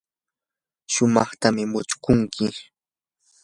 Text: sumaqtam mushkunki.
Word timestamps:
sumaqtam 0.93 1.57
mushkunki. 1.71 2.47